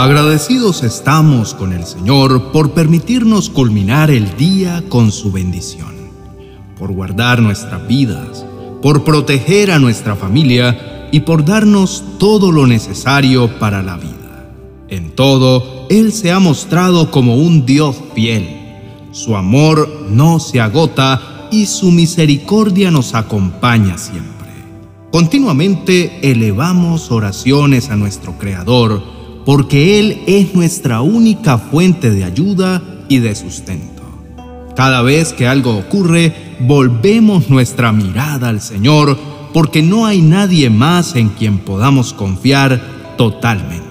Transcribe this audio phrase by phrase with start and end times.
[0.00, 5.92] Agradecidos estamos con el Señor por permitirnos culminar el día con su bendición,
[6.78, 8.46] por guardar nuestras vidas,
[8.80, 14.52] por proteger a nuestra familia y por darnos todo lo necesario para la vida.
[14.88, 18.56] En todo, Él se ha mostrado como un Dios fiel.
[19.10, 24.46] Su amor no se agota y su misericordia nos acompaña siempre.
[25.10, 29.17] Continuamente elevamos oraciones a nuestro Creador,
[29.48, 34.02] porque Él es nuestra única fuente de ayuda y de sustento.
[34.76, 39.16] Cada vez que algo ocurre, volvemos nuestra mirada al Señor,
[39.54, 43.86] porque no hay nadie más en quien podamos confiar totalmente.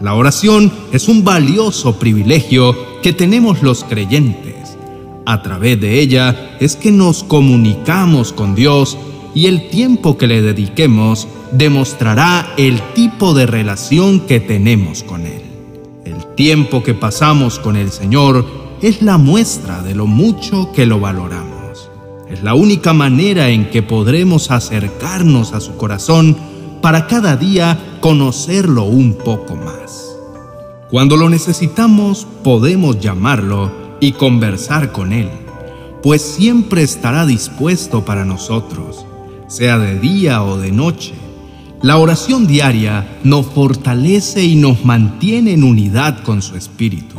[0.00, 4.78] La oración es un valioso privilegio que tenemos los creyentes.
[5.26, 8.96] A través de ella es que nos comunicamos con Dios
[9.34, 15.42] y el tiempo que le dediquemos demostrará el tipo de relación que tenemos con Él.
[16.04, 18.46] El tiempo que pasamos con el Señor
[18.82, 21.90] es la muestra de lo mucho que lo valoramos.
[22.30, 26.36] Es la única manera en que podremos acercarnos a su corazón
[26.82, 30.16] para cada día conocerlo un poco más.
[30.90, 35.30] Cuando lo necesitamos podemos llamarlo y conversar con Él,
[36.02, 39.04] pues siempre estará dispuesto para nosotros,
[39.48, 41.14] sea de día o de noche
[41.82, 47.16] la oración diaria nos fortalece y nos mantiene en unidad con su Espíritu.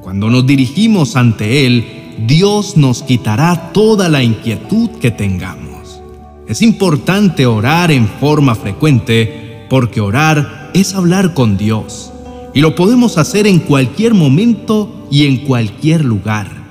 [0.00, 6.00] Cuando nos dirigimos ante Él, Dios nos quitará toda la inquietud que tengamos.
[6.46, 12.12] Es importante orar en forma frecuente porque orar es hablar con Dios
[12.54, 16.62] y lo podemos hacer en cualquier momento y en cualquier lugar.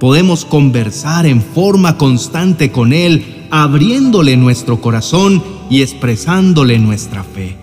[0.00, 7.56] Podemos conversar en forma constante con Él abriéndole nuestro corazón y expresándole nuestra fe.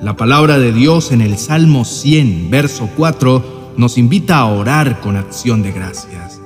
[0.00, 5.16] La palabra de Dios en el Salmo 100, verso 4, nos invita a orar con
[5.16, 6.40] acción de gracias,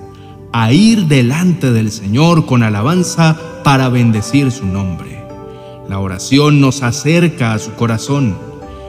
[0.52, 5.22] a ir delante del Señor con alabanza para bendecir su nombre.
[5.88, 8.36] La oración nos acerca a su corazón.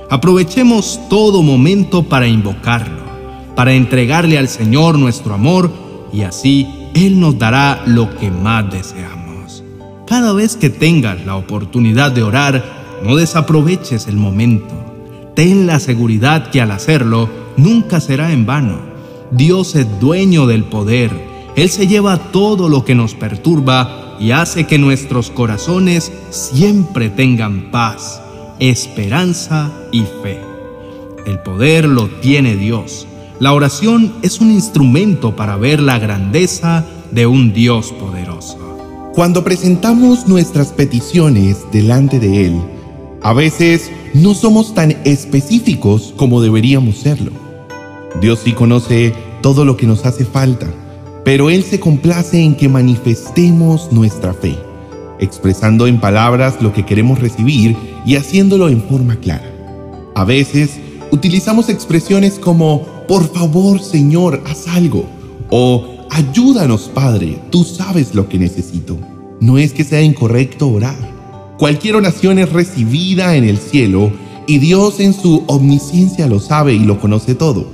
[0.10, 3.04] Aprovechemos todo momento para invocarlo,
[3.56, 5.72] para entregarle al Señor nuestro amor
[6.14, 9.23] y así Él nos dará lo que más deseamos.
[10.08, 12.64] Cada vez que tengas la oportunidad de orar,
[13.04, 14.74] no desaproveches el momento.
[15.34, 18.80] Ten la seguridad que al hacerlo nunca será en vano.
[19.32, 21.12] Dios es dueño del poder.
[21.56, 27.72] Él se lleva todo lo que nos perturba y hace que nuestros corazones siempre tengan
[27.72, 28.22] paz,
[28.60, 30.40] esperanza y fe.
[31.26, 33.08] El poder lo tiene Dios.
[33.40, 38.23] La oración es un instrumento para ver la grandeza de un Dios poderoso.
[39.14, 42.60] Cuando presentamos nuestras peticiones delante de Él,
[43.22, 47.32] a veces no somos tan específicos como deberíamos serlo.
[48.20, 49.14] Dios sí conoce
[49.44, 50.66] todo lo que nos hace falta,
[51.24, 54.58] pero Él se complace en que manifestemos nuestra fe,
[55.20, 59.46] expresando en palabras lo que queremos recibir y haciéndolo en forma clara.
[60.16, 60.80] A veces
[61.12, 65.06] utilizamos expresiones como, por favor Señor, haz algo,
[65.52, 69.00] o Ayúdanos, Padre, tú sabes lo que necesito.
[69.42, 70.96] No es que sea incorrecto orar.
[71.58, 74.12] Cualquier oración es recibida en el cielo
[74.46, 77.66] y Dios en su omnisciencia lo sabe y lo conoce todo.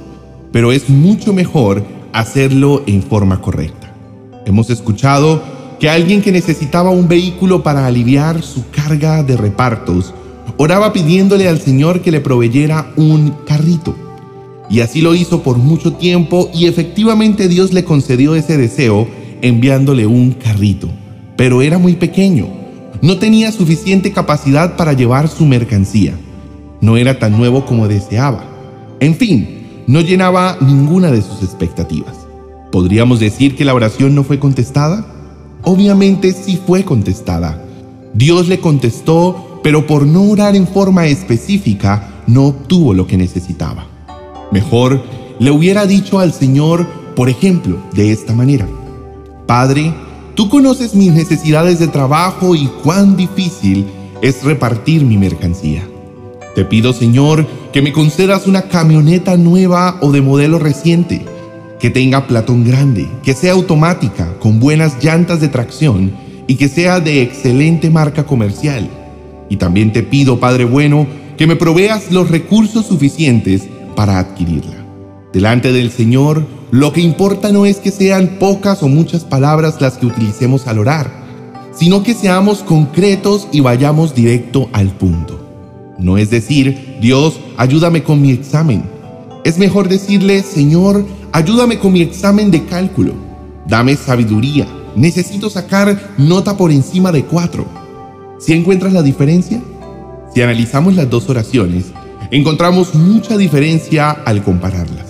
[0.53, 1.83] Pero es mucho mejor
[2.13, 3.93] hacerlo en forma correcta.
[4.45, 5.43] Hemos escuchado
[5.77, 10.13] que alguien que necesitaba un vehículo para aliviar su carga de repartos
[10.55, 13.93] oraba pidiéndole al Señor que le proveyera un carrito.
[14.69, 19.07] Y así lo hizo por mucho tiempo y efectivamente Dios le concedió ese deseo
[19.41, 20.89] enviándole un carrito.
[21.35, 22.47] Pero era muy pequeño.
[23.01, 26.13] No tenía suficiente capacidad para llevar su mercancía.
[26.81, 28.43] No era tan nuevo como deseaba.
[28.99, 32.15] En fin, no llenaba ninguna de sus expectativas.
[32.71, 35.05] ¿Podríamos decir que la oración no fue contestada?
[35.63, 37.65] Obviamente sí fue contestada.
[38.13, 43.87] Dios le contestó, pero por no orar en forma específica, no obtuvo lo que necesitaba.
[44.51, 45.03] Mejor
[45.39, 48.67] le hubiera dicho al Señor, por ejemplo, de esta manera,
[49.45, 49.93] Padre,
[50.35, 53.85] tú conoces mis necesidades de trabajo y cuán difícil
[54.21, 55.87] es repartir mi mercancía.
[56.55, 61.25] Te pido, Señor, que me concedas una camioneta nueva o de modelo reciente,
[61.79, 66.11] que tenga platón grande, que sea automática, con buenas llantas de tracción
[66.47, 68.89] y que sea de excelente marca comercial.
[69.49, 71.07] Y también te pido, Padre bueno,
[71.37, 73.69] que me proveas los recursos suficientes
[73.99, 74.77] para adquirirla.
[75.33, 79.97] Delante del Señor, lo que importa no es que sean pocas o muchas palabras las
[79.97, 81.11] que utilicemos al orar,
[81.77, 85.37] sino que seamos concretos y vayamos directo al punto.
[85.97, 88.83] No es decir, Dios, ayúdame con mi examen.
[89.43, 93.15] Es mejor decirle, Señor, ayúdame con mi examen de cálculo.
[93.67, 94.65] Dame sabiduría.
[94.95, 97.65] Necesito sacar nota por encima de cuatro.
[98.39, 99.61] ¿Si encuentras la diferencia?
[100.33, 101.87] Si analizamos las dos oraciones,
[102.31, 105.05] encontramos mucha diferencia al compararlas.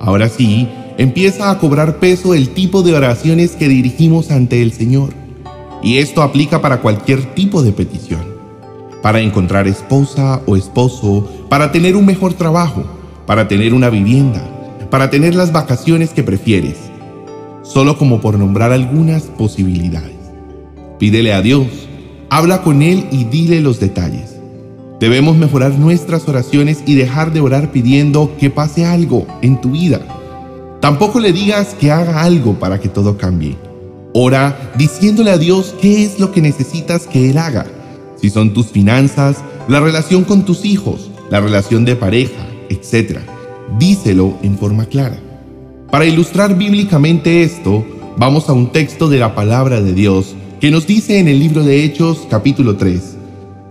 [0.00, 0.68] Ahora sí,
[0.98, 5.10] empieza a cobrar peso el tipo de oraciones que dirigimos ante el Señor.
[5.82, 8.22] Y esto aplica para cualquier tipo de petición.
[9.02, 12.84] Para encontrar esposa o esposo, para tener un mejor trabajo,
[13.26, 14.48] para tener una vivienda,
[14.90, 16.76] para tener las vacaciones que prefieres.
[17.62, 20.12] Solo como por nombrar algunas posibilidades.
[20.98, 21.66] Pídele a Dios,
[22.30, 24.31] habla con Él y dile los detalles.
[25.02, 30.00] Debemos mejorar nuestras oraciones y dejar de orar pidiendo que pase algo en tu vida.
[30.80, 33.56] Tampoco le digas que haga algo para que todo cambie.
[34.14, 37.66] Ora diciéndole a Dios qué es lo que necesitas que Él haga.
[38.14, 43.22] Si son tus finanzas, la relación con tus hijos, la relación de pareja, etc.
[43.80, 45.18] Díselo en forma clara.
[45.90, 47.84] Para ilustrar bíblicamente esto,
[48.16, 51.64] vamos a un texto de la palabra de Dios que nos dice en el libro
[51.64, 53.21] de Hechos capítulo 3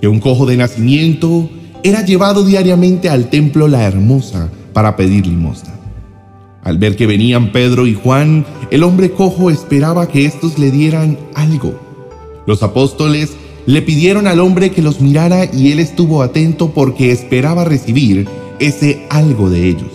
[0.02, 1.48] que un cojo de nacimiento
[1.84, 5.76] era llevado diariamente al templo La Hermosa para pedir limosna.
[6.64, 11.18] Al ver que venían Pedro y Juan, el hombre cojo esperaba que éstos le dieran
[11.36, 11.80] algo.
[12.48, 13.32] Los apóstoles
[13.68, 18.28] le pidieron al hombre que los mirara y él estuvo atento porque esperaba recibir
[18.60, 19.92] ese algo de ellos.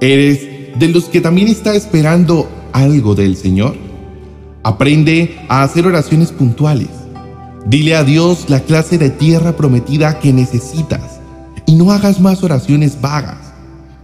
[0.00, 3.74] ¿Eres de los que también está esperando algo del Señor?
[4.62, 7.03] Aprende a hacer oraciones puntuales
[7.66, 11.20] Dile a Dios la clase de tierra prometida que necesitas
[11.66, 13.38] y no hagas más oraciones vagas.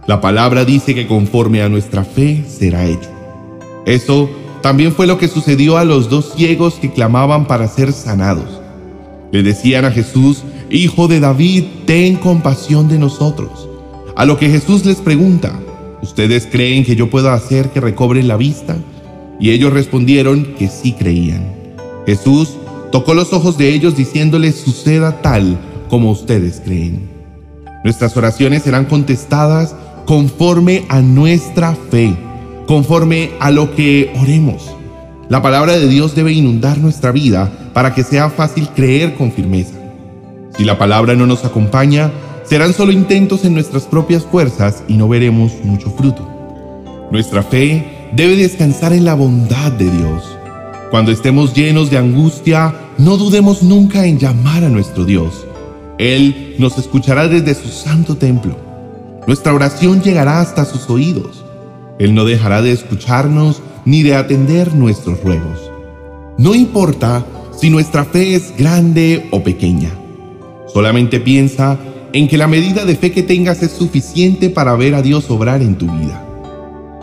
[0.07, 3.09] La palabra dice que conforme a nuestra fe será hecho.
[3.85, 4.29] Eso
[4.61, 8.59] también fue lo que sucedió a los dos ciegos que clamaban para ser sanados.
[9.31, 13.67] Le decían a Jesús, Hijo de David, ten compasión de nosotros.
[14.15, 15.53] A lo que Jesús les pregunta,
[16.01, 18.75] ¿ustedes creen que yo puedo hacer que recobren la vista?
[19.39, 21.53] Y ellos respondieron que sí creían.
[22.05, 22.57] Jesús
[22.91, 25.57] tocó los ojos de ellos diciéndoles suceda tal
[25.89, 27.09] como ustedes creen.
[27.83, 32.15] Nuestras oraciones serán contestadas conforme a nuestra fe,
[32.67, 34.75] conforme a lo que oremos.
[35.29, 39.75] La palabra de Dios debe inundar nuestra vida para que sea fácil creer con firmeza.
[40.57, 42.11] Si la palabra no nos acompaña,
[42.43, 46.27] serán solo intentos en nuestras propias fuerzas y no veremos mucho fruto.
[47.11, 50.37] Nuestra fe debe descansar en la bondad de Dios
[50.91, 55.47] cuando estemos llenos de angustia, no dudemos nunca en llamar a nuestro Dios.
[55.97, 58.57] Él nos escuchará desde su santo templo.
[59.25, 61.45] Nuestra oración llegará hasta sus oídos.
[61.97, 65.71] Él no dejará de escucharnos ni de atender nuestros ruegos.
[66.37, 67.25] No importa
[67.57, 69.91] si nuestra fe es grande o pequeña.
[70.73, 71.79] Solamente piensa
[72.11, 75.61] en que la medida de fe que tengas es suficiente para ver a Dios obrar
[75.61, 76.21] en tu vida.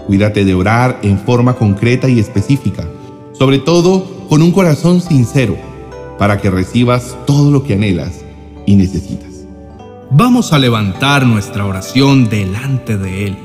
[0.06, 2.84] Cuídate de orar en forma concreta y específica
[3.38, 5.56] sobre todo con un corazón sincero,
[6.18, 8.24] para que recibas todo lo que anhelas
[8.66, 9.46] y necesitas.
[10.10, 13.36] Vamos a levantar nuestra oración delante de Él.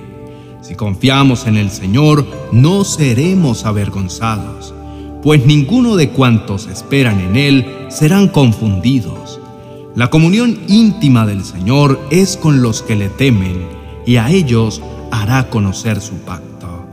[0.62, 4.74] Si confiamos en el Señor, no seremos avergonzados,
[5.22, 9.39] pues ninguno de cuantos esperan en Él serán confundidos.
[9.96, 13.68] La comunión íntima del Señor es con los que le temen,
[14.08, 16.88] y a ellos hará conocer su pacto.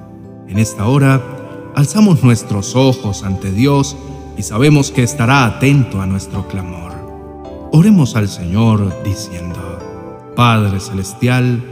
[0.48, 1.39] En esta hora,
[1.74, 3.96] alzamos nuestros ojos ante Dios
[4.36, 6.92] y sabemos que estará atento a nuestro clamor.
[7.72, 9.78] Oremos al Señor diciendo,
[10.34, 11.62] Padre Celestial,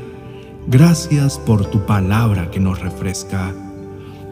[0.66, 3.52] gracias por tu palabra que nos refresca.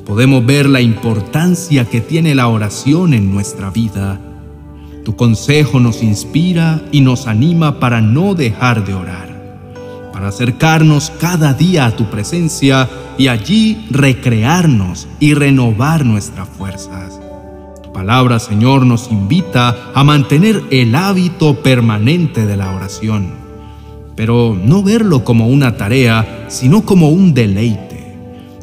[0.05, 4.21] Podemos ver la importancia que tiene la oración en nuestra vida.
[5.05, 9.26] Tu consejo nos inspira y nos anima para no dejar de orar
[10.17, 17.21] para acercarnos cada día a tu presencia y allí recrearnos y renovar nuestras fuerzas.
[17.83, 23.35] Tu palabra, Señor, nos invita a mantener el hábito permanente de la oración,
[24.15, 28.17] pero no verlo como una tarea, sino como un deleite.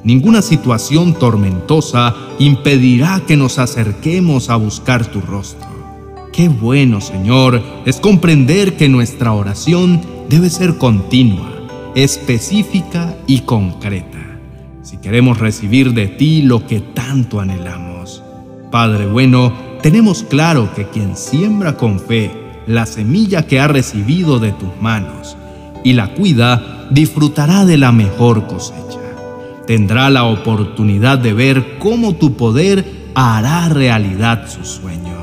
[0.03, 5.72] Ninguna situación tormentosa impedirá que nos acerquemos a buscar tu rostro.
[6.33, 11.51] Qué bueno, Señor, es comprender que nuestra oración debe ser continua,
[11.93, 14.39] específica y concreta,
[14.81, 18.23] si queremos recibir de ti lo que tanto anhelamos.
[18.71, 22.31] Padre bueno, tenemos claro que quien siembra con fe
[22.65, 25.37] la semilla que ha recibido de tus manos
[25.83, 28.99] y la cuida, disfrutará de la mejor cosecha.
[29.67, 35.22] Tendrá la oportunidad de ver cómo tu poder hará realidad sus sueños.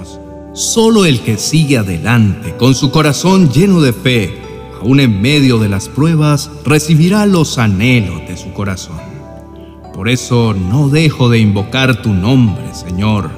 [0.53, 4.41] Solo el que sigue adelante con su corazón lleno de fe
[4.81, 8.99] aún en medio de las pruebas, recibirá los anhelos de su corazón.
[9.95, 13.31] Por eso no dejo de invocar tu nombre, Señor.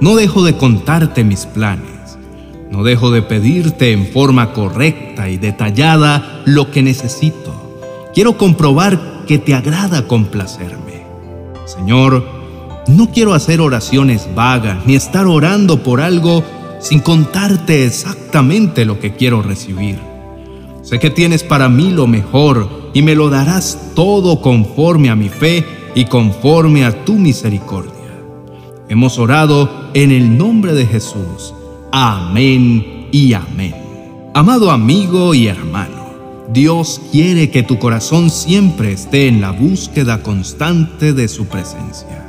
[0.00, 2.18] No dejo de contarte mis planes.
[2.70, 7.54] No dejo de pedirte en forma correcta y detallada lo que necesito.
[8.12, 11.04] Quiero comprobar que te agrada complacerme.
[11.64, 12.24] Señor,
[12.86, 16.44] no quiero hacer oraciones vagas ni estar orando por algo
[16.80, 19.98] sin contarte exactamente lo que quiero recibir.
[20.82, 25.30] Sé que tienes para mí lo mejor y me lo darás todo conforme a mi
[25.30, 25.64] fe
[25.94, 27.92] y conforme a tu misericordia.
[28.90, 31.54] Hemos orado en el nombre de Jesús.
[31.90, 33.74] Amén y amén.
[34.34, 36.12] Amado amigo y hermano,
[36.52, 42.23] Dios quiere que tu corazón siempre esté en la búsqueda constante de su presencia.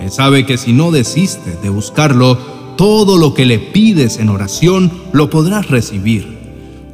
[0.00, 2.36] Él sabe que si no desistes de buscarlo,
[2.76, 6.38] todo lo que le pides en oración lo podrás recibir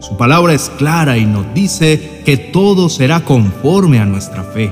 [0.05, 4.71] su palabra es clara y nos dice que todo será conforme a nuestra fe.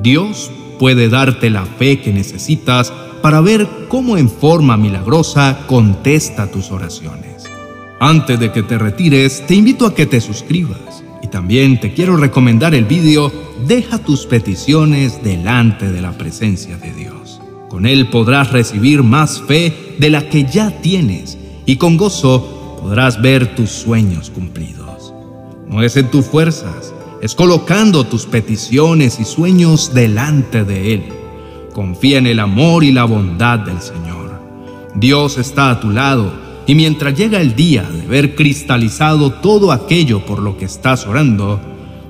[0.00, 6.70] Dios puede darte la fe que necesitas para ver cómo en forma milagrosa contesta tus
[6.70, 7.50] oraciones.
[7.98, 12.16] Antes de que te retires, te invito a que te suscribas y también te quiero
[12.16, 13.32] recomendar el vídeo
[13.66, 17.13] Deja tus peticiones delante de la presencia de Dios.
[17.74, 23.20] Con él podrás recibir más fe de la que ya tienes y con gozo podrás
[23.20, 25.12] ver tus sueños cumplidos.
[25.66, 31.02] No es en tus fuerzas, es colocando tus peticiones y sueños delante de Él.
[31.72, 34.40] Confía en el amor y la bondad del Señor.
[34.94, 36.32] Dios está a tu lado
[36.68, 41.60] y mientras llega el día de ver cristalizado todo aquello por lo que estás orando,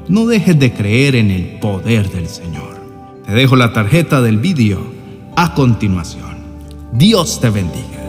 [0.09, 2.85] no dejes de creer en el poder del Señor.
[3.25, 4.93] Te dejo la tarjeta del vídeo
[5.37, 6.37] a continuación.
[6.93, 8.04] Dios te bendiga.